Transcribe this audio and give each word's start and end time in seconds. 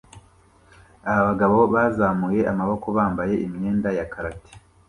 Abagabo 1.15 1.57
bazamuye 1.73 2.41
amaboko 2.51 2.87
bambaye 2.97 3.35
imyenda 3.45 3.89
ya 3.97 4.05
karate 4.13 4.51